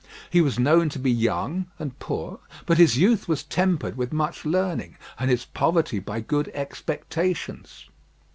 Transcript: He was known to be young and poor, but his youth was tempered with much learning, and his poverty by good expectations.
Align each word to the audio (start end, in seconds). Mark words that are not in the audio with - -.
He 0.31 0.41
was 0.41 0.57
known 0.57 0.89
to 0.89 0.97
be 0.97 1.11
young 1.11 1.67
and 1.77 1.99
poor, 1.99 2.39
but 2.65 2.79
his 2.79 2.97
youth 2.97 3.27
was 3.27 3.43
tempered 3.43 3.95
with 3.97 4.11
much 4.11 4.45
learning, 4.45 4.97
and 5.19 5.29
his 5.29 5.45
poverty 5.45 5.99
by 5.99 6.21
good 6.21 6.49
expectations. 6.55 7.85